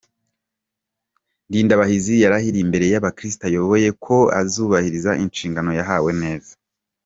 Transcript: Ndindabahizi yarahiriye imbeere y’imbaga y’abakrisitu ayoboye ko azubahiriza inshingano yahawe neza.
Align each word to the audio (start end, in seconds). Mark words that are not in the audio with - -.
Ndindabahizi 1.47 2.13
yarahiriye 2.23 2.63
imbeere 2.63 2.85
y’imbaga 2.87 2.99
y’abakrisitu 3.03 3.43
ayoboye 3.49 3.89
ko 4.05 4.15
azubahiriza 4.39 5.11
inshingano 5.23 5.71
yahawe 5.79 6.11
neza. 6.23 6.51